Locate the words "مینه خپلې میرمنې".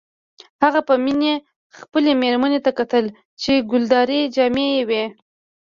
1.03-2.59